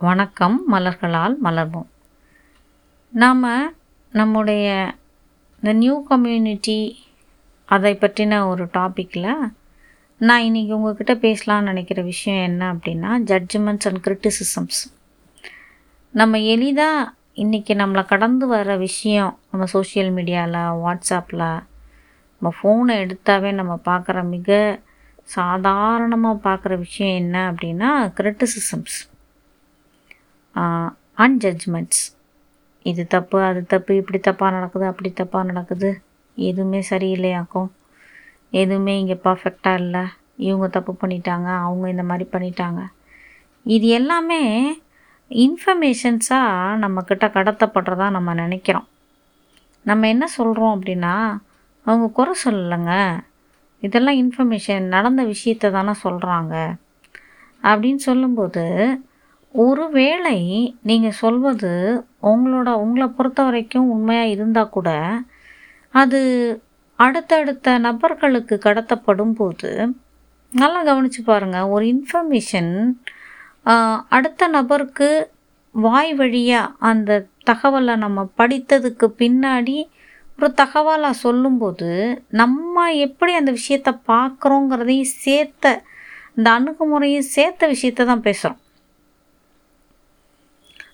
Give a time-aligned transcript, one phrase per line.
[0.00, 1.86] வணக்கம் மலர்களால் மலர்வோம்.
[3.10, 3.72] நாம்
[4.10, 4.94] நம்முடைய
[5.62, 6.98] இந்த நியூ கம்யூனிட்டி
[7.64, 9.50] அதை பற்றின ஒரு டாப்பிக்கில்
[10.18, 14.80] நான் இன்றைக்கி உங்ககிட்ட பேசலாம்னு நினைக்கிற விஷயம் என்ன அப்படின்னா ஜட்ஜ்மெண்ட்ஸ் அண்ட் கிரிட்டிசிசம்ஸ்
[16.10, 21.62] நம்ம எளிதாக இன்றைக்கி நம்மளை கடந்து வர விஷயம் நம்ம சோஷியல் மீடியாவில் வாட்ஸ்அப்பில்
[22.42, 24.80] நம்ம ஃபோனை எடுத்தாவே நம்ம பார்க்குற மிக
[25.22, 28.98] சாதாரணமாக பார்க்குற விஷயம் என்ன அப்படின்னா கிரிட்டிசிசம்ஸ்
[31.22, 32.02] அண்ட் ஜட்ஜ்மெண்ட்ஸ்
[32.86, 35.90] இது தப்பு அது தப்பு இப்படி தப்பாக நடக்குது அப்படி தப்பாக நடக்குது.
[36.36, 37.68] எதுவுமே சரியில்லையாக்கும்
[38.60, 40.04] எதுவுமே இங்கே பர்ஃபெக்டாக இல்லை.
[40.46, 42.80] இவங்க தப்பு பண்ணிட்டாங்க அவங்க இந்த மாதிரி பண்ணிட்டாங்க.
[43.66, 44.40] இது எல்லாமே
[45.30, 48.86] இன்ஃபர்மேஷன்ஸாக நம்மக்கிட்ட கடத்தப்படுறதா நம்ம நினைக்கிறோம்.
[49.84, 51.14] நம்ம என்ன சொல்கிறோம் அப்படின்னா
[51.86, 52.92] அவங்க குறை சொல்லலைங்க.
[53.82, 56.54] இதெல்லாம் இன்ஃபர்மேஷன் நடந்த விஷயத்தை தானே சொல்கிறாங்க
[57.62, 58.64] அப்படின்னு சொல்லும்போது
[59.54, 60.38] ஒருவேளை
[60.82, 61.70] நீங்கள் சொல்வது
[62.22, 64.90] உங்களோட உங்களை பொறுத்த வரைக்கும் உண்மையாக இருந்தால் கூட
[65.94, 66.20] அது
[66.98, 69.70] அடுத்தடுத்த நபர்களுக்கு கடத்தப்படும் போது
[70.52, 72.72] நல்லா கவனித்து பாருங்கள் ஒரு இன்ஃபர்மேஷன்
[74.10, 75.08] அடுத்த நபருக்கு
[75.74, 79.78] வாய் வழியாக அந்த தகவலை நம்ம படித்ததுக்கு பின்னாடி
[80.38, 81.90] ஒரு தகவலாக சொல்லும்போது
[82.32, 85.74] நம்ம எப்படி அந்த விஷயத்தை பார்க்குறோங்கிறதையும் சேர்த்த
[86.36, 88.60] இந்த அணுகுமுறையும் சேர்த்த விஷயத்த தான் பேசுகிறோம்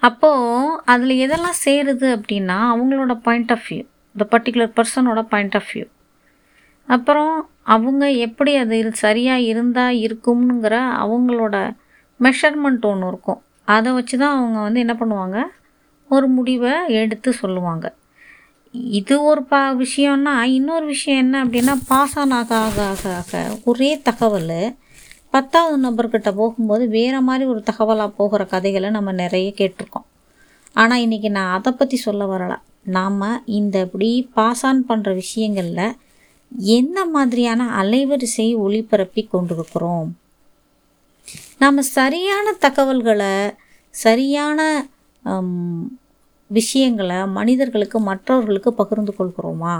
[0.00, 3.84] அப்போது அதில் எதெல்லாம் சேருது அப்படின்னா அவங்களோட பாயிண்ட் ஆஃப் வியூ
[4.14, 5.86] இந்த பர்டிகுலர் பர்சனோட பாயிண்ட் ஆஃப் வியூ
[6.88, 7.34] அப்புறம்
[7.74, 11.56] அவங்க எப்படி அது சரியாக இருந்தால் இருக்கும்ங்கிற அவங்களோட
[12.20, 13.40] மெஷர்மெண்ட் ஒன்று இருக்கும்.
[13.64, 15.38] அதை வச்சு தான் அவங்க வந்து என்ன பண்ணுவாங்க?
[16.10, 17.86] ஒரு முடிவை எடுத்து சொல்லுவாங்க.
[19.00, 23.90] இது ஒரு பா விஷயம்னா இன்னொரு விஷயம் என்ன அப்படின்னா பாஸ் ஆன் ஆக ஆக ஆக ஆக ஒரே
[24.08, 24.58] தகவல்
[25.32, 30.06] பத்தாவது நபர்கிட்ட போகும்போது வேறு மாதிரி ஒரு தகவலாக போகிற கதைகளை நம்ம நிறைய கேட்டிருக்கோம்.
[30.72, 32.56] ஆனால் இன்றைக்கி நான் அதை பற்றி சொல்ல வரலை.
[32.84, 35.96] நாம் இந்த இப்படி பாஸ் ஆன் பண்ணுற விஷயங்களில்
[36.74, 40.08] என்ன மாதிரியான அலைவரிசையை ஒளிபரப்பி கொண்டிருக்கிறோம்
[41.58, 43.34] நாம் சரியான தகவல்களை
[43.94, 44.60] சரியான
[46.50, 49.74] விஷயங்களை மனிதர்களுக்கு மற்றவர்களுக்கு பகிர்ந்து கொள்கிறோமா?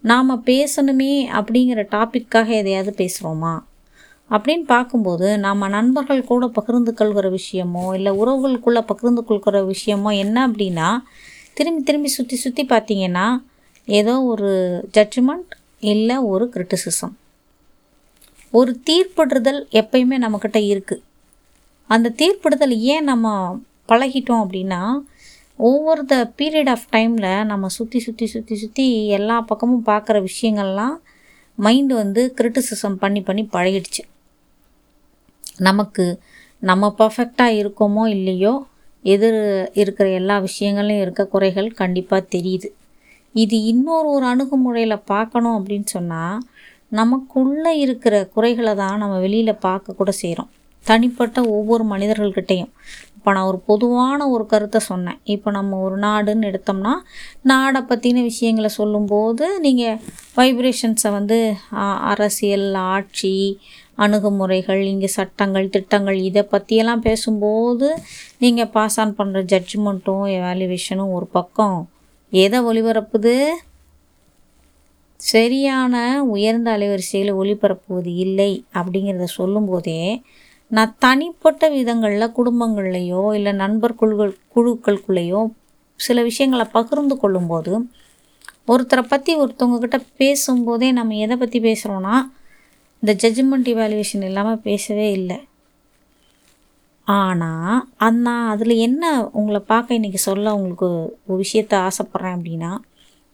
[0.00, 3.54] நாம் பேசணுமே அப்படிங்கிற டாப்பிக்காக எதையாவது பேசுகிறோமா
[4.30, 10.88] அப்படின்னு பார்க்கும்போது நம்ம நண்பர்கள் கூட பகிர்ந்து கொள்கிற விஷயமோ இல்லை உறவுகளுக்குள்ளே பகிர்ந்து கொள்கிற விஷயமோ என்ன அப்படின்னா
[11.54, 13.26] திரும்பி திரும்பி சுற்றி சுற்றி பார்த்தீங்கன்னா
[13.88, 14.50] ஏதோ ஒரு
[14.92, 17.14] ஜட்ஜ்மெண்ட் இல்லை ஒரு கிரிட்டிசிசம்
[18.50, 21.02] ஒரு தீர்ப்பிடுதல் எப்பயுமே நம்மக்கிட்ட இருக்குது
[21.90, 23.26] அந்த தீர்ப்பிடுதல் ஏன் நம்ம
[23.88, 24.80] பழகிட்டோம் அப்படின்னா
[25.58, 30.96] ஒவ்வொரு த பீரியட் ஆஃப் டைமில் நம்ம சுற்றி சுற்றி சுற்றி சுற்றி எல்லா பக்கமும் பார்க்குற விஷயங்கள்லாம்
[31.58, 34.02] மைண்டு வந்து கிரிட்டிசிசம் பண்ணி பண்ணி பழகிடுச்சு.
[35.58, 36.04] நமக்கு
[36.62, 38.52] நம்ம பர்ஃபெக்டாக இருக்கோமோ இல்லையோ
[39.04, 39.40] எதிர்
[39.72, 42.68] இருக்கிற எல்லா விஷயங்களையும் இருக்க குறைகள் கண்டிப்பாக தெரியுது.
[43.34, 46.38] இது இன்னொரு ஒரு அணுகுமுறையில் பார்க்கணும் அப்படின்னு சொன்னால்
[46.88, 50.50] நமக்குள்ளே இருக்கிற குறைகளை தான் நம்ம வெளியில் பார்க்க கூட செய்கிறோம்
[50.86, 52.72] தனிப்பட்ட ஒவ்வொரு மனிதர்கள்கிட்டையும்.
[53.18, 55.16] இப்போ நான் ஒரு பொதுவான ஒரு கருத்தை சொன்னேன்.
[55.34, 56.92] இப்போ நம்ம ஒரு நாடுன்னு எடுத்தோம்னா
[57.42, 59.98] நாடை பற்றின விஷயங்களை சொல்லும்போது நீங்கள்
[60.36, 61.38] வைப்ரேஷன்ஸை வந்து
[62.12, 63.34] அரசியல் ஆட்சி
[63.96, 67.88] அணுகுமுறைகள் இங்கே சட்டங்கள் திட்டங்கள் இதை பற்றியெல்லாம் பேசும்போது
[68.38, 71.78] நீங்கள் பாஸ் ஆன் பண்ணுற ஜட்ஜ்மெண்ட்டும் எவாலுவேஷனும் ஒரு பக்கம்.
[72.32, 73.34] எதை ஒளிபரப்புது?
[75.20, 75.94] சரியான
[76.34, 80.02] உயர்ந்த அலைவரிசையில் ஒளிபரப்புவது இல்லை அப்படிங்கிறத சொல்லும்போதே
[80.70, 85.50] நான் தனிப்பட்ட விதங்களில் குடும்பங்கள்லேயோ இல்லை நண்பர் குழுக்கள் குழுக்களுக்குள்ளேயோ
[85.96, 87.88] சில விஷயங்களை பகிர்ந்து கொள்ளும்போது
[88.68, 92.30] ஒருத்தரை பற்றி ஒருத்தவங்கக்கிட்ட பேசும்போதே நம்ம எதை பற்றி பேசுகிறோன்னா
[93.02, 95.48] இந்த ஜட்ஜ்மெண்ட் இவாலுவேஷன் இல்லாமல் பேசவே இல்லை.
[97.04, 102.78] ஆனால் அந்த அதில் என்ன உங்களை பார்க்க இன்றைக்கி சொல்ல உங்களுக்கு ஒரு விஷயத்த ஆசைப்பட்றேன் அப்படின்னா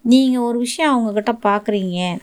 [0.01, 2.19] நீங்கள் ஒரு விஷயம் அவங்கக்கிட்ட பார்க்குறீங்க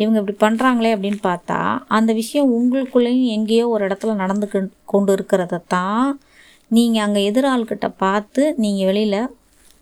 [0.00, 1.58] இவங்க இப்படி பண்ணுறாங்களே அப்படின்னு பார்த்தா
[1.96, 4.46] அந்த விஷயம் உங்களுக்குள்ளேயும் எங்கேயோ ஒரு இடத்துல நடந்து
[4.92, 6.08] கொண்டு இருக்கிறத தான்
[6.70, 9.20] நீங்கள் அங்கே எதிராள்கிட்ட பார்த்து நீங்கள் வெளியில்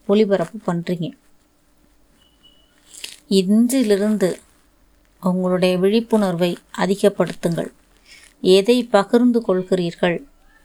[0.08, 1.08] ஒளிபரப்பு பண்ணுறீங்க
[3.38, 4.28] இன்றிலிருந்து
[5.22, 6.50] உங்களுடைய விழிப்புணர்வை
[6.82, 7.70] அதிகப்படுத்துங்கள்.
[8.56, 10.16] எதை பகிர்ந்து கொள்கிறீர்கள்?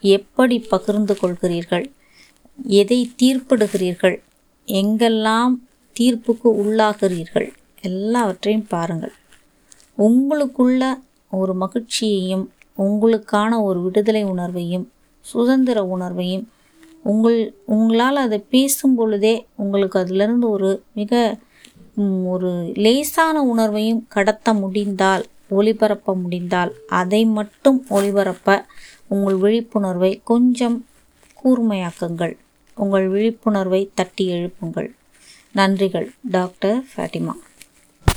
[0.04, 1.86] எப்படி பகிர்ந்து கொள்கிறீர்கள்?
[2.82, 4.18] எதை தீர்ப்பிடுகிறீர்கள்?
[4.68, 5.54] எங்கெல்லாம்
[5.96, 7.48] தீர்ப்புக்கு உள்ளாகிறீர்கள்?
[7.90, 9.16] எல்லாவற்றையும் பாருங்கள்.
[10.00, 10.84] உங்களுக்குள்ள
[11.32, 12.46] ஒரு மகிழ்ச்சியையும்
[12.78, 14.86] உங்களுக்கான ஒரு விடுதலை உணர்வையும்
[15.26, 16.46] சுதந்திர உணர்வையும்
[17.04, 21.38] உங்கள் உங்களால் அதை பேசும் பொழுதே உங்களுக்கு அதிலிருந்து ஒரு மிக
[22.26, 28.66] ஒரு லேசான உணர்வையும் கடத்த முடிந்தால் ஒளிபரப்ப முடிந்தால் அதை மட்டும் ஒளிபரப்ப
[29.08, 30.86] உங்கள் விழிப்புணர்வை கொஞ்சம்
[31.44, 32.36] கூர்மையாக்குங்கள்.
[32.78, 34.90] உங்கள் விழிப்புணர்வை தட்டி எழுப்புங்கள்.
[35.56, 37.34] நன்றிகள் டாக்டர் ஃபேட்டிமா